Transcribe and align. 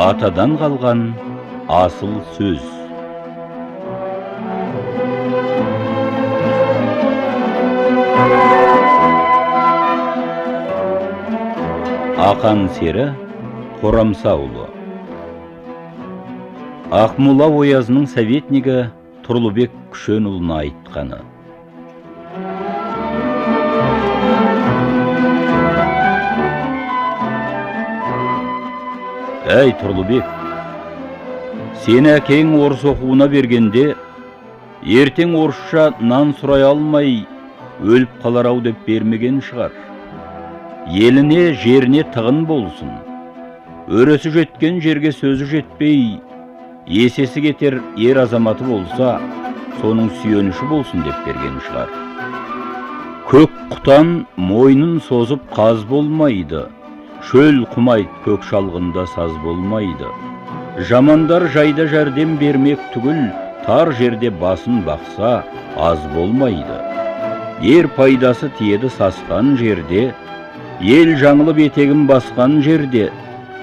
атадан 0.00 0.54
қалған 0.60 1.00
асыл 1.68 2.12
сөз. 2.36 2.62
Ақан 12.30 12.68
сері 12.76 13.10
қорамсаұлы 13.82 14.68
ақмола 16.90 17.46
оязының 17.60 18.08
советнигі 18.10 18.78
тұрлыбек 19.26 19.74
күшенұлына 19.92 20.62
айтқаны. 20.64 21.20
Әй 29.50 29.74
тұрлыбек 29.80 30.40
сені 31.84 32.10
әкең 32.18 32.52
орыс 32.60 32.82
оқуына 32.86 33.26
бергенде 33.32 33.84
ертең 35.00 35.32
орысша 35.42 35.86
нан 36.00 36.34
сұрай 36.40 36.62
алмай 36.68 37.14
өліп 37.80 38.18
қалар 38.22 38.50
ау 38.50 38.60
деп 38.60 38.82
бермеген 38.86 39.40
шығар. 39.44 39.72
Еліне 40.92 41.54
жеріне 41.62 42.02
тығын 42.14 42.42
болсын. 42.48 42.90
Өресі 43.88 44.32
жеткен 44.34 44.80
жерге 44.84 45.12
сөзі 45.16 45.48
жетпей 45.54 46.20
есесі 46.86 47.42
кетер 47.46 47.80
ер 47.96 48.20
азаматы 48.24 48.66
болса 48.68 49.16
соның 49.80 50.10
сүйеніші 50.20 50.68
болсын 50.68 51.06
деп 51.06 51.24
берген 51.26 51.56
шығар. 51.66 51.88
Көк 53.30 53.56
құтан 53.72 54.12
мойнын 54.36 55.00
созып 55.08 55.48
қаз 55.56 55.86
болмайды. 55.88 56.66
Шөл 57.28 57.64
құмайт 57.74 58.12
көк 58.24 58.44
шалғында 58.48 59.04
саз 59.14 59.32
болмайды. 59.44 60.08
Жамандар 60.88 61.46
жайда 61.54 61.86
жәрдем 61.90 62.36
бермек 62.40 62.80
түгіл 62.94 63.20
тар 63.66 63.92
жерде 63.98 64.30
басын 64.42 64.80
бақса 64.86 65.32
аз 65.76 66.00
болмайды. 66.14 66.78
Ер 67.60 67.88
пайдасы 67.96 68.48
тиеді 68.58 68.88
сасқан 68.96 69.56
жерде 69.60 70.14
ел 70.80 71.12
жаңылып 71.20 71.60
етегін 71.66 72.06
басқан 72.08 72.62
жерде. 72.64 73.10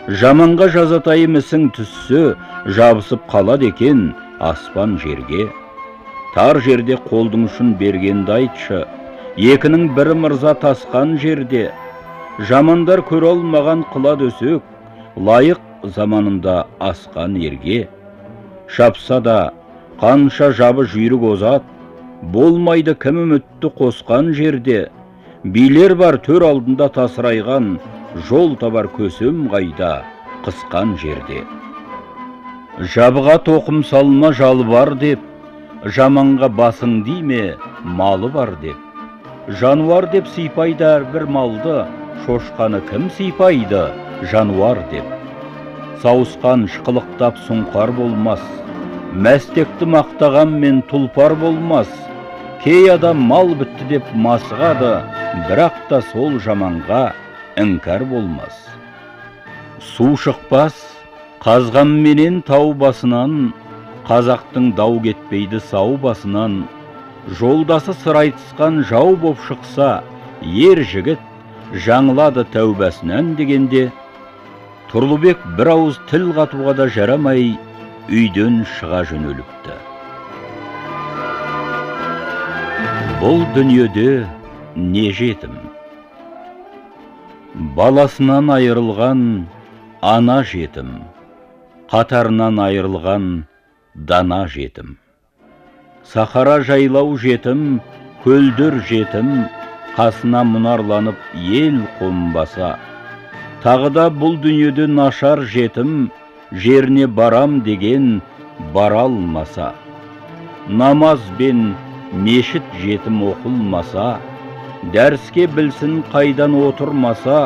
Жаманға 0.08 0.70
жазатайым 0.76 1.40
ісің 1.40 1.72
түссе 1.76 2.36
жабысып 2.78 3.26
қалады 3.32 3.72
екен 3.74 4.14
аспан 4.40 5.00
жерге. 5.02 5.50
Тар 6.36 6.62
жерде 6.62 7.00
қолдың 7.10 7.50
ұшын 7.50 7.74
бергенді 7.82 8.36
айтшы 8.38 8.86
екінің 9.38 9.90
бірі 9.98 10.14
мырза 10.22 10.54
тасқан 10.62 11.18
жерде. 11.22 11.72
Жамандар 12.38 13.02
көре 13.02 13.32
алмаған 13.32 13.82
қыла 13.92 14.14
дөсек 14.20 14.62
лайық 15.18 15.88
заманында 15.96 16.68
асқан 16.80 17.34
ерге. 17.42 17.88
Шапса 18.68 19.20
да 19.22 19.38
қанша 20.02 20.52
жабы 20.54 20.86
жүйрік 20.86 21.24
озат 21.32 21.64
болмайды 22.22 22.94
кім 22.94 23.24
үмітті 23.24 23.74
қосқан 23.80 24.34
жерде. 24.38 24.92
Билер 25.44 25.96
бар 25.96 26.20
төр 26.22 26.46
алдында 26.46 26.92
тасырайған 26.94 27.78
жол 28.30 28.56
табар 28.62 28.86
көсем 28.94 29.48
қайда 29.50 30.04
қысқан 30.46 30.98
жерде. 31.02 31.42
Жабыға 32.78 33.42
тоқым 33.50 33.82
салма 33.84 34.34
жалы 34.34 34.64
бар 34.70 34.94
деп 34.94 35.20
жаманға 35.86 36.54
басың 36.54 37.00
дейме 37.06 37.56
малы 37.84 38.30
бар 38.30 38.54
деп. 38.62 38.78
Жануар 39.48 40.12
деп 40.12 40.28
сипайды 40.28 40.86
әрбір 40.86 41.26
малды 41.26 41.86
шошқаны 42.26 42.82
кім 42.90 43.10
сипайды 43.18 43.88
жануар 44.32 44.82
деп? 44.92 45.06
Сауысқан 46.04 46.68
шықылықтап 46.72 47.38
сұңқар 47.48 47.94
болмас 47.98 48.44
мәстекті 49.16 49.88
мақтағанмен 49.88 50.82
тұлпар 50.90 51.34
болмас. 51.40 51.88
Кей 52.64 52.90
адам 52.92 53.22
мал 53.30 53.54
бітті 53.56 53.88
деп 53.90 54.10
масығады 54.14 54.92
бірақ 55.48 55.78
та 55.90 56.02
сол 56.12 56.38
жаманға 56.44 57.14
іңкәр 57.62 58.04
болмас. 58.12 58.58
Су 59.80 60.16
шықпас 60.20 60.76
қазғанменен 61.42 62.42
тау 62.46 62.74
басынан 62.74 63.54
қазақтың 64.10 64.74
дау 64.76 65.00
кетпейді 65.06 65.62
сау 65.72 65.96
басынан. 65.98 66.66
Жолдасы 67.40 67.96
сыр 68.04 68.22
айтысқан 68.24 68.84
жау 68.90 69.16
боп 69.16 69.40
шықса 69.48 70.04
ер 70.42 70.84
жігіт 70.84 71.24
жаңылады 71.74 72.46
тәубасынан 72.54 73.34
дегенде 73.40 73.88
тұрлыбек 74.92 75.42
бір 75.58 75.74
ауыз 75.74 76.00
тіл 76.12 76.30
қатуға 76.38 76.76
да 76.78 76.88
жарамай 76.96 77.58
үйден 78.08 78.62
шыға 78.78 79.04
жөнеліпті. 79.10 79.76
Бұл 83.20 83.44
дүниеде 83.58 84.24
не 84.76 85.10
жетім? 85.12 85.58
Баласынан 87.76 88.54
айырылған 88.54 89.22
ана 90.06 90.42
жетім 90.46 90.96
қатарынан 91.92 92.60
айырылған 92.60 93.28
дана 93.96 94.46
жетім. 94.52 94.98
Сахара 96.04 96.60
жайлау 96.68 97.16
жетім 97.20 97.80
көлдер 98.24 98.80
жетім 98.90 99.48
қасына 99.98 100.44
мұнарланып 100.46 101.20
ел 101.60 101.82
қомбаса 102.00 102.76
тағы 103.64 103.92
да 103.98 104.08
бұл 104.22 104.38
дүниеде 104.44 104.88
нашар 104.88 105.42
жетім 105.54 105.94
жеріне 106.66 107.08
барам 107.20 107.60
деген 107.68 108.10
бара 108.74 109.04
алмаса 109.08 109.74
намаз 110.82 111.22
бен 111.40 111.74
мешіт 112.14 112.74
жетім 112.82 113.24
оқылмаса 113.34 114.10
дәріске 114.94 115.48
білсін 115.58 116.04
қайдан 116.14 116.56
отырмаса 116.68 117.40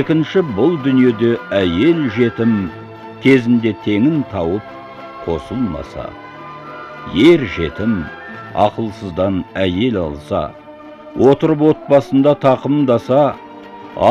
екінші 0.00 0.42
бұл 0.56 0.76
дүниеде 0.84 1.36
әйел 1.56 2.06
жетім 2.16 2.54
кезінде 3.22 3.72
теңін 3.84 4.22
тауып 4.32 4.64
қосылмаса. 5.26 6.08
Ер 7.16 7.44
жетім 7.56 8.02
ақылсыздан 8.54 9.42
әйел 9.56 10.00
алса 10.02 10.42
отырып 11.18 11.62
отбасында 11.72 12.36
тақымдаса 12.44 13.22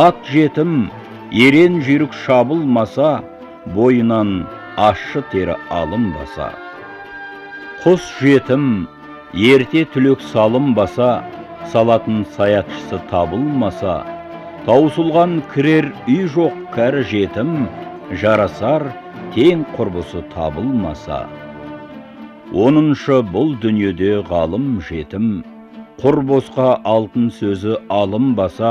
ат 0.04 0.20
жетім 0.32 0.90
ерен 1.32 1.80
жүйрік 1.86 2.14
шабылмаса 2.26 3.12
бойынан 3.76 4.46
ащы 4.78 5.24
тері 5.32 5.56
алынбаса. 5.70 6.52
Құс 7.84 8.06
жетім 8.20 8.88
ерте 9.34 9.86
түлек 9.94 10.24
салынбаса 10.34 11.12
салатын 11.72 12.26
саятшысы 12.36 13.00
табылмаса 13.12 14.00
таусылған 14.66 15.40
кірер 15.54 15.92
үй 16.08 16.26
жоқ 16.34 16.58
кәрі 16.76 17.06
жетім 17.12 17.54
жарасар 18.22 18.90
тең 19.36 19.64
құрбысы 19.78 20.24
табылмаса. 20.34 21.22
Оныншы 22.66 23.22
бұл 23.34 23.54
дүниеде 23.64 24.18
ғалым 24.32 24.80
жетім 24.90 25.30
құр 26.00 26.22
босқа 26.24 26.66
алтын 26.88 27.26
сөзі 27.36 27.74
алынбаса 27.92 28.70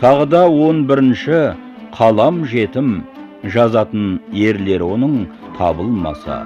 тағы 0.00 0.24
да 0.32 0.40
он 0.50 0.80
бірінші 0.88 1.38
қалам 1.94 2.40
жетім 2.50 2.88
жазатын 3.54 4.16
ерлер 4.34 4.82
оның 4.82 5.14
табылмаса. 5.58 6.40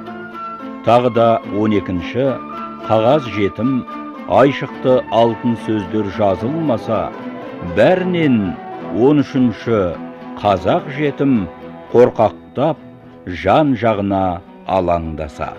Тағы 0.85 1.15
да 1.17 1.29
он 1.57 1.73
екінші 1.79 2.27
қағаз 2.85 3.31
жетім 3.39 3.73
айшықты 4.29 5.01
алтын 5.23 5.57
сөздер 5.65 6.13
жазылмаса 6.19 7.01
бәрінен 7.79 8.41
он 9.09 9.25
үшінші 9.25 9.85
қазақ 10.43 10.93
жетім 10.99 11.47
қорқақтап 11.95 12.77
жан 13.45 13.73
жағына 13.81 14.25
алаңдаса. 14.69 15.55